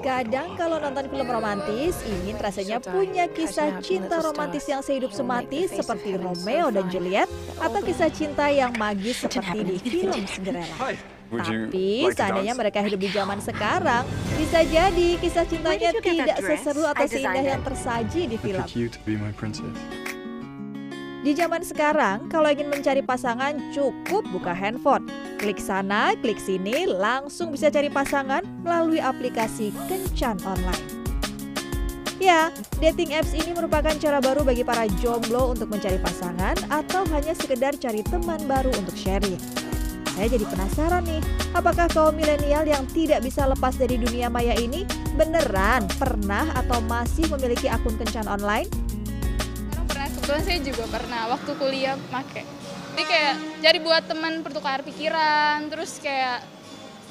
Kadang 0.00 0.56
kalau 0.56 0.80
nonton 0.80 1.04
film 1.06 1.28
romantis, 1.28 2.00
ingin 2.02 2.36
rasanya 2.40 2.80
punya 2.80 3.28
kisah 3.28 3.76
cinta 3.78 4.24
romantis 4.24 4.64
yang 4.64 4.80
sehidup 4.80 5.12
semati 5.12 5.68
seperti 5.68 6.16
Romeo 6.16 6.72
dan 6.72 6.88
Juliet 6.88 7.28
atau 7.56 7.80
kisah 7.80 8.08
cinta 8.08 8.48
yang 8.48 8.72
magis 8.74 9.20
seperti 9.20 9.60
di 9.60 9.76
film 9.78 10.24
Cinderella. 10.24 10.96
Tapi 11.30 11.86
seandainya 12.10 12.54
mereka 12.56 12.80
hidup 12.82 12.98
di 12.98 13.10
zaman 13.12 13.38
sekarang, 13.38 14.02
bisa 14.34 14.64
jadi 14.64 15.08
kisah 15.14 15.44
cintanya 15.44 15.92
tidak 15.94 16.36
seseru 16.42 16.82
atau 16.82 17.04
seindah 17.06 17.44
yang 17.44 17.62
tersaji 17.62 18.20
di 18.26 18.36
film. 18.36 18.64
Di 21.20 21.36
zaman 21.36 21.60
sekarang, 21.60 22.32
kalau 22.32 22.48
ingin 22.48 22.72
mencari 22.72 23.04
pasangan 23.04 23.52
cukup 23.70 24.24
buka 24.32 24.56
handphone. 24.56 25.04
Klik 25.40 25.56
sana, 25.56 26.12
klik 26.20 26.36
sini, 26.36 26.84
langsung 26.84 27.48
bisa 27.48 27.72
cari 27.72 27.88
pasangan 27.88 28.44
melalui 28.60 29.00
aplikasi 29.00 29.72
kencan 29.88 30.36
online. 30.44 30.84
Ya, 32.20 32.52
dating 32.76 33.16
apps 33.16 33.32
ini 33.32 33.56
merupakan 33.56 33.96
cara 33.96 34.20
baru 34.20 34.44
bagi 34.44 34.60
para 34.60 34.84
jomblo 35.00 35.48
untuk 35.48 35.72
mencari 35.72 35.96
pasangan 35.96 36.60
atau 36.68 37.08
hanya 37.16 37.32
sekedar 37.32 37.72
cari 37.80 38.04
teman 38.04 38.44
baru 38.44 38.68
untuk 38.84 38.92
sharing. 38.92 39.40
Saya 40.12 40.28
jadi 40.28 40.44
penasaran 40.44 41.08
nih, 41.08 41.24
apakah 41.56 41.88
kaum 41.88 42.12
milenial 42.12 42.68
yang 42.68 42.84
tidak 42.92 43.24
bisa 43.24 43.48
lepas 43.48 43.80
dari 43.80 43.96
dunia 43.96 44.28
maya 44.28 44.52
ini 44.60 44.84
beneran 45.16 45.88
pernah 45.96 46.52
atau 46.52 46.84
masih 46.84 47.24
memiliki 47.32 47.72
akun 47.72 47.96
kencan 47.96 48.28
online? 48.28 48.68
Karena 49.72 49.88
pernah 49.88 50.08
kebetulan 50.12 50.42
saya 50.44 50.60
juga 50.60 50.84
pernah 50.92 51.32
waktu 51.32 51.50
kuliah 51.56 51.96
make. 52.12 52.59
Jadi 53.00 53.16
kayak 53.16 53.36
cari 53.64 53.78
buat 53.80 54.04
teman 54.04 54.44
pertukar 54.44 54.84
pikiran, 54.84 55.72
terus 55.72 55.96
kayak 56.04 56.44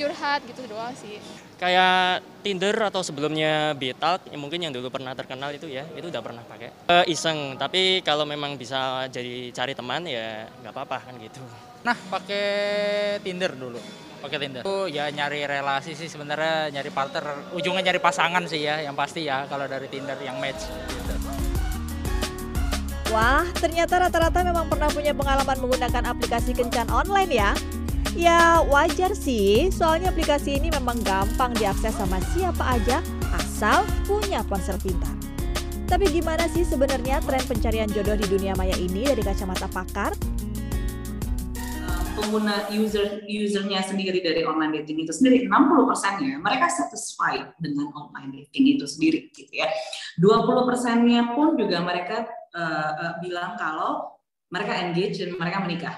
curhat 0.00 0.40
gitu 0.48 0.64
doang 0.64 0.96
sih. 0.96 1.20
kayak 1.60 2.24
Tinder 2.40 2.72
atau 2.88 3.04
sebelumnya 3.04 3.76
Betalk 3.76 4.24
yang 4.32 4.40
mungkin 4.40 4.64
yang 4.64 4.72
dulu 4.72 4.88
pernah 4.88 5.12
terkenal 5.12 5.52
itu 5.52 5.68
ya 5.68 5.84
itu 5.92 6.08
udah 6.08 6.24
pernah 6.24 6.40
pakai 6.40 6.72
Eh, 6.88 7.12
iseng 7.12 7.60
tapi 7.60 8.00
kalau 8.00 8.24
memang 8.24 8.56
bisa 8.56 9.04
jadi 9.12 9.52
cari 9.52 9.76
teman 9.76 10.08
ya 10.08 10.48
nggak 10.64 10.72
apa-apa 10.72 11.04
kan 11.04 11.20
gitu 11.20 11.44
Nah, 11.84 11.92
pakai 12.08 12.44
Tinder 13.20 13.52
dulu. 13.52 13.76
Pakai 14.24 14.40
Tinder. 14.40 14.64
Itu 14.64 14.88
ya 14.88 15.12
nyari 15.12 15.44
relasi 15.44 15.92
sih 15.92 16.08
sebenarnya, 16.08 16.72
nyari 16.72 16.88
partner, 16.88 17.52
ujungnya 17.52 17.92
nyari 17.92 18.00
pasangan 18.00 18.48
sih 18.48 18.64
ya, 18.64 18.80
yang 18.80 18.96
pasti 18.96 19.28
ya 19.28 19.44
kalau 19.52 19.68
dari 19.68 19.84
Tinder 19.92 20.16
yang 20.24 20.40
match. 20.40 20.64
Gitu. 20.64 21.12
Wah, 23.14 23.46
ternyata 23.62 24.02
rata-rata 24.02 24.42
memang 24.42 24.66
pernah 24.66 24.90
punya 24.90 25.14
pengalaman 25.14 25.54
menggunakan 25.62 26.02
aplikasi 26.02 26.50
kencan 26.50 26.90
online 26.90 27.30
ya. 27.30 27.54
Ya 28.18 28.58
wajar 28.66 29.14
sih, 29.14 29.70
soalnya 29.70 30.10
aplikasi 30.10 30.58
ini 30.58 30.66
memang 30.74 30.98
gampang 31.06 31.54
diakses 31.54 31.94
sama 31.94 32.18
siapa 32.34 32.74
aja 32.74 32.98
asal 33.38 33.86
punya 34.02 34.42
ponsel 34.42 34.74
pintar. 34.82 35.14
Tapi 35.86 36.10
gimana 36.10 36.50
sih 36.50 36.66
sebenarnya 36.66 37.22
tren 37.22 37.38
pencarian 37.46 37.86
jodoh 37.86 38.18
di 38.18 38.26
dunia 38.26 38.58
maya 38.58 38.74
ini 38.82 39.06
dari 39.06 39.22
kacamata 39.22 39.70
pakar? 39.70 40.10
pengguna 42.14 42.70
user 42.70 43.26
usernya 43.26 43.82
sendiri 43.82 44.22
dari 44.22 44.46
online 44.46 44.80
dating 44.80 45.02
itu 45.02 45.10
sendiri 45.10 45.50
60 45.50 45.90
persennya 45.90 46.38
mereka 46.38 46.70
satisfied 46.70 47.50
dengan 47.58 47.90
online 47.90 48.30
dating 48.38 48.78
itu 48.78 48.86
sendiri 48.86 49.34
gitu 49.34 49.50
ya 49.50 49.66
20 50.22 50.62
persennya 50.62 51.34
pun 51.34 51.58
juga 51.58 51.82
mereka 51.82 52.24
uh, 52.56 52.90
uh, 52.94 53.12
bilang 53.20 53.58
kalau 53.58 54.16
mereka 54.48 54.72
engage 54.80 55.20
dan 55.20 55.34
mereka 55.36 55.60
menikah 55.62 55.96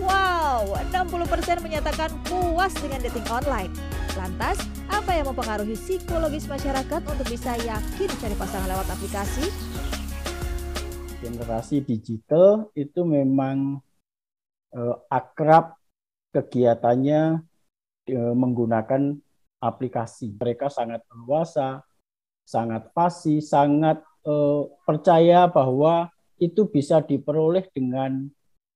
Wow, 0.00 0.80
60% 0.88 1.60
menyatakan 1.60 2.08
puas 2.24 2.72
dengan 2.80 3.04
dating 3.04 3.26
online. 3.28 3.68
Lantas, 4.16 4.56
apa 4.88 5.12
yang 5.12 5.28
mempengaruhi 5.28 5.76
psikologis 5.76 6.48
masyarakat 6.48 7.04
untuk 7.04 7.28
bisa 7.28 7.52
yakin 7.60 8.08
cari 8.08 8.32
pasangan 8.32 8.64
lewat 8.64 8.88
aplikasi? 8.88 9.52
generasi 11.20 11.84
digital 11.84 12.72
itu 12.72 13.04
memang 13.04 13.78
eh, 14.72 14.96
akrab 15.12 15.76
kegiatannya 16.32 17.44
eh, 18.08 18.34
menggunakan 18.34 19.14
aplikasi. 19.60 20.32
Mereka 20.34 20.72
sangat 20.72 21.04
leluasa, 21.12 21.84
sangat 22.50 22.90
fasih, 22.90 23.38
sangat 23.38 24.02
eh, 24.26 24.62
percaya 24.82 25.46
bahwa 25.46 26.10
itu 26.42 26.66
bisa 26.66 26.98
diperoleh 26.98 27.70
dengan 27.70 28.26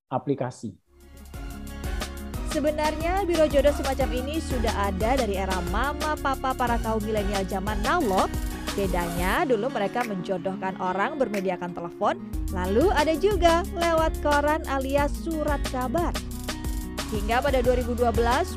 aplikasi. 0.06 0.78
Sebenarnya 2.54 3.26
biro 3.26 3.50
jodoh 3.50 3.74
semacam 3.74 4.14
ini 4.14 4.38
sudah 4.38 4.70
ada 4.86 5.18
dari 5.18 5.34
era 5.34 5.58
mama 5.74 6.14
papa 6.14 6.54
para 6.54 6.78
kaum 6.78 7.02
milenial 7.02 7.42
zaman 7.50 7.82
now 7.82 7.98
loh. 7.98 8.30
Bedanya 8.78 9.42
dulu 9.42 9.66
mereka 9.74 10.06
menjodohkan 10.06 10.78
orang 10.78 11.18
bermediakan 11.18 11.74
telepon, 11.74 12.14
lalu 12.54 12.94
ada 12.94 13.14
juga 13.18 13.66
lewat 13.74 14.22
koran 14.22 14.62
alias 14.70 15.10
surat 15.26 15.58
kabar. 15.74 16.14
Hingga 17.10 17.42
pada 17.42 17.58
2012 17.62 18.02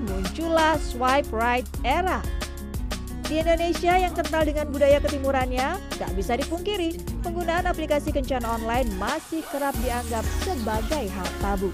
muncullah 0.06 0.78
swipe 0.78 1.30
right 1.34 1.66
era. 1.82 2.22
Di 3.28 3.44
Indonesia 3.44 3.92
yang 4.00 4.16
kental 4.16 4.48
dengan 4.48 4.72
budaya 4.72 5.04
ketimurannya, 5.04 5.76
nggak 6.00 6.12
bisa 6.16 6.40
dipungkiri, 6.40 6.96
penggunaan 7.28 7.68
aplikasi 7.68 8.16
kencan 8.16 8.48
online 8.48 8.88
masih 8.96 9.44
kerap 9.52 9.76
dianggap 9.84 10.24
sebagai 10.48 11.12
hal 11.12 11.28
tabu. 11.44 11.68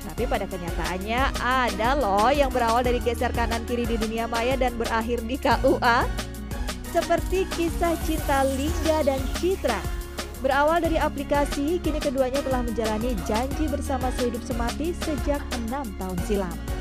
Tapi 0.00 0.24
pada 0.24 0.48
kenyataannya 0.48 1.44
ada 1.44 1.92
loh 2.00 2.32
yang 2.32 2.48
berawal 2.48 2.80
dari 2.80 3.04
geser 3.04 3.36
kanan 3.36 3.68
kiri 3.68 3.84
di 3.84 4.00
dunia 4.00 4.24
maya 4.24 4.56
dan 4.56 4.72
berakhir 4.80 5.20
di 5.28 5.36
KUA 5.36 6.08
seperti 6.88 7.44
kisah 7.52 8.00
cinta 8.08 8.40
Lingga 8.56 9.04
dan 9.04 9.20
Citra. 9.36 9.80
Berawal 10.40 10.88
dari 10.88 10.96
aplikasi, 10.96 11.84
kini 11.84 12.00
keduanya 12.00 12.40
telah 12.40 12.64
menjalani 12.64 13.12
janji 13.28 13.68
bersama 13.68 14.08
sehidup 14.16 14.40
semati 14.40 14.96
sejak 15.04 15.44
enam 15.52 15.84
tahun 16.00 16.16
silam. 16.24 16.73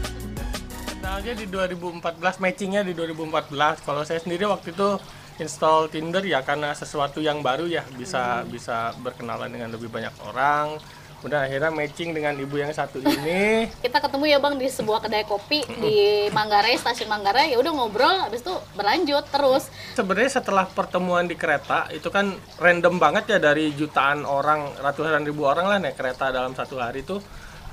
Kenalnya 1.04 1.36
di 1.36 1.52
2014, 1.52 2.40
matchingnya 2.40 2.80
di 2.80 2.96
2014. 2.96 3.84
Kalau 3.84 4.08
saya 4.08 4.24
sendiri 4.24 4.48
waktu 4.48 4.72
itu 4.72 4.96
install 5.36 5.92
Tinder 5.92 6.24
ya 6.24 6.40
karena 6.48 6.72
sesuatu 6.72 7.20
yang 7.20 7.44
baru 7.44 7.68
ya 7.68 7.84
bisa 8.00 8.48
bisa 8.48 8.96
berkenalan 9.04 9.52
dengan 9.52 9.76
lebih 9.76 9.92
banyak 9.92 10.16
orang. 10.24 10.80
Udah 11.28 11.44
akhirnya 11.44 11.76
matching 11.76 12.16
dengan 12.16 12.40
ibu 12.40 12.56
yang 12.56 12.72
satu 12.72 13.04
ini. 13.04 13.68
Kita 13.84 14.00
ketemu 14.00 14.32
ya 14.32 14.40
bang 14.40 14.56
di 14.56 14.72
sebuah 14.72 15.04
kedai 15.04 15.28
kopi 15.28 15.68
di 15.84 16.32
Manggarai 16.32 16.80
stasiun 16.80 17.12
Manggarai. 17.12 17.52
Ya 17.52 17.60
udah 17.60 17.76
ngobrol 17.76 18.24
habis 18.24 18.40
itu 18.40 18.56
berlanjut 18.72 19.28
terus. 19.28 19.68
Sebenarnya 20.00 20.40
setelah 20.40 20.72
pertemuan 20.72 21.28
di 21.28 21.36
kereta 21.36 21.92
itu 21.92 22.08
kan 22.08 22.32
random 22.64 22.96
banget 22.96 23.28
ya 23.28 23.44
dari 23.44 23.76
jutaan 23.76 24.24
orang 24.24 24.72
ratusan 24.80 25.28
ribu 25.28 25.44
orang 25.52 25.68
lah 25.68 25.84
naik 25.84 26.00
kereta 26.00 26.32
dalam 26.32 26.56
satu 26.56 26.80
hari 26.80 27.04
itu 27.04 27.20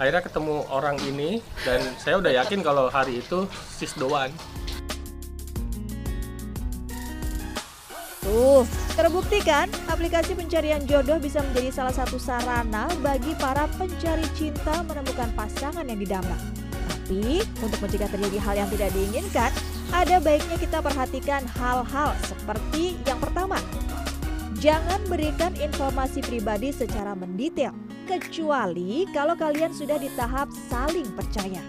akhirnya 0.00 0.24
ketemu 0.24 0.64
orang 0.72 0.96
ini 1.04 1.44
dan 1.60 1.84
saya 2.00 2.16
udah 2.16 2.32
yakin 2.32 2.64
kalau 2.64 2.88
hari 2.88 3.20
itu 3.20 3.44
sis 3.68 3.92
doan 4.00 4.32
Tuh, 8.20 8.62
terbukti 8.94 9.42
kan 9.42 9.66
aplikasi 9.90 10.38
pencarian 10.38 10.84
jodoh 10.86 11.18
bisa 11.18 11.42
menjadi 11.42 11.82
salah 11.82 11.90
satu 11.90 12.14
sarana 12.14 12.86
bagi 13.02 13.34
para 13.40 13.66
pencari 13.74 14.22
cinta 14.38 14.86
menemukan 14.86 15.34
pasangan 15.34 15.82
yang 15.82 15.98
didamba. 15.98 16.38
Tapi, 16.70 17.42
untuk 17.58 17.80
mencegah 17.82 18.06
terjadi 18.06 18.38
hal 18.38 18.54
yang 18.60 18.70
tidak 18.70 18.94
diinginkan, 18.94 19.50
ada 19.90 20.22
baiknya 20.22 20.62
kita 20.62 20.78
perhatikan 20.78 21.42
hal-hal 21.58 22.14
seperti 22.22 23.02
yang 23.02 23.18
pertama. 23.18 23.58
Jangan 24.62 25.00
berikan 25.10 25.50
informasi 25.58 26.22
pribadi 26.22 26.70
secara 26.70 27.18
mendetail, 27.18 27.74
kecuali 28.18 29.06
kalau 29.14 29.38
kalian 29.38 29.70
sudah 29.70 30.00
di 30.00 30.10
tahap 30.18 30.50
saling 30.66 31.06
percaya. 31.14 31.62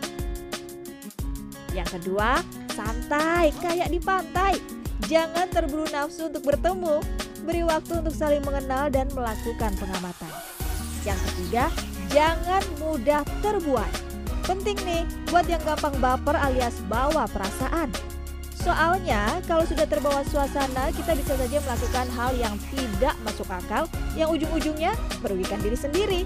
Yang 1.76 2.02
kedua, 2.02 2.42
santai 2.74 3.54
kayak 3.62 3.94
di 3.94 4.00
pantai 4.02 4.82
Jangan 5.12 5.52
terburu 5.52 5.84
nafsu 5.92 6.32
untuk 6.32 6.48
bertemu. 6.48 7.04
Beri 7.44 7.68
waktu 7.68 8.00
untuk 8.00 8.16
saling 8.16 8.40
mengenal 8.48 8.88
dan 8.88 9.12
melakukan 9.12 9.76
pengamatan. 9.76 10.32
Yang 11.04 11.20
ketiga, 11.28 11.66
jangan 12.16 12.64
mudah 12.80 13.20
terbuat. 13.44 13.92
Penting 14.48 14.80
nih 14.88 15.04
buat 15.28 15.44
yang 15.52 15.60
gampang 15.68 15.92
baper 16.00 16.40
alias 16.40 16.80
bawa 16.88 17.28
perasaan. 17.28 17.92
Soalnya 18.62 19.42
kalau 19.50 19.66
sudah 19.66 19.90
terbawa 19.90 20.22
suasana 20.30 20.94
kita 20.94 21.18
bisa 21.18 21.34
saja 21.34 21.58
melakukan 21.66 22.08
hal 22.14 22.32
yang 22.38 22.56
tidak 22.70 23.18
masuk 23.26 23.50
akal 23.50 23.90
yang 24.14 24.30
ujung-ujungnya 24.30 24.94
merugikan 25.26 25.58
diri 25.66 25.78
sendiri. 25.78 26.22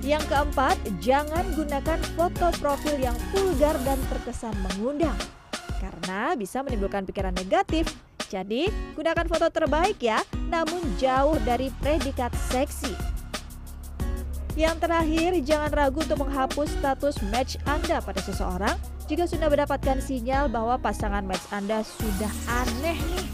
Yang 0.00 0.32
keempat, 0.32 0.80
jangan 1.02 1.44
gunakan 1.58 1.98
foto 2.16 2.48
profil 2.62 2.96
yang 3.02 3.18
vulgar 3.34 3.76
dan 3.82 3.98
terkesan 4.08 4.54
mengundang 4.64 5.18
karena 5.82 6.38
bisa 6.38 6.62
menimbulkan 6.62 7.04
pikiran 7.04 7.34
negatif. 7.34 7.90
Jadi, 8.30 8.70
gunakan 8.94 9.26
foto 9.26 9.50
terbaik 9.50 9.98
ya, 9.98 10.22
namun 10.48 10.78
jauh 11.02 11.34
dari 11.42 11.68
predikat 11.82 12.30
seksi. 12.48 12.94
Yang 14.54 14.86
terakhir, 14.86 15.30
jangan 15.42 15.70
ragu 15.74 15.98
untuk 15.98 16.22
menghapus 16.22 16.70
status 16.78 17.18
match 17.28 17.58
Anda 17.66 17.98
pada 17.98 18.22
seseorang 18.22 18.99
jika 19.10 19.26
sudah 19.26 19.50
mendapatkan 19.50 19.98
sinyal 19.98 20.46
bahwa 20.46 20.78
pasangan 20.78 21.26
match 21.26 21.42
Anda 21.50 21.82
sudah 21.82 22.30
aneh 22.46 22.94
nih. 22.94 23.26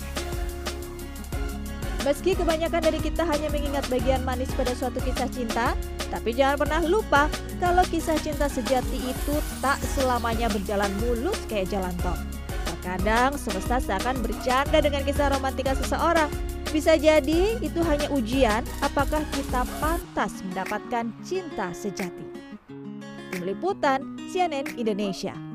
Meski 2.00 2.32
kebanyakan 2.32 2.80
dari 2.80 2.96
kita 2.96 3.28
hanya 3.28 3.52
mengingat 3.52 3.84
bagian 3.92 4.24
manis 4.24 4.48
pada 4.56 4.72
suatu 4.72 5.04
kisah 5.04 5.28
cinta, 5.28 5.76
tapi 6.08 6.32
jangan 6.32 6.64
pernah 6.64 6.80
lupa 6.80 7.28
kalau 7.60 7.84
kisah 7.92 8.16
cinta 8.24 8.48
sejati 8.48 9.04
itu 9.04 9.36
tak 9.60 9.76
selamanya 9.84 10.48
berjalan 10.48 10.88
mulus 11.04 11.36
kayak 11.44 11.68
jalan 11.68 11.92
tol. 12.00 12.16
Terkadang 12.64 13.36
semesta 13.36 13.76
seakan 13.76 14.24
bercanda 14.24 14.80
dengan 14.80 15.04
kisah 15.04 15.28
romantika 15.28 15.76
seseorang. 15.76 16.32
Bisa 16.72 16.96
jadi 16.96 17.60
itu 17.60 17.80
hanya 17.84 18.08
ujian 18.16 18.64
apakah 18.80 19.20
kita 19.36 19.68
pantas 19.76 20.40
mendapatkan 20.40 21.12
cinta 21.20 21.68
sejati. 21.76 22.24
Tim 23.28 23.42
Liputan 23.44 24.16
CNN 24.30 24.78
Indonesia 24.78 25.45